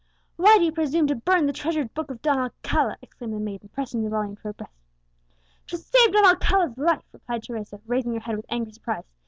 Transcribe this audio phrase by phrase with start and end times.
[0.35, 3.69] "Why do you presume to burn the treasured book of Don Alcala?" exclaimed the maiden,
[3.69, 4.73] pressing the volume to her breast.
[5.67, 9.03] "To save Don Alcala's life!" replied Teresa, raising her head with angry surprise.